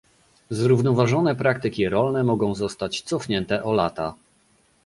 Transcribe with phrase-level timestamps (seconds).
[0.49, 4.13] Zrównoważone praktyki rolne mogą zostać cofnięte o lata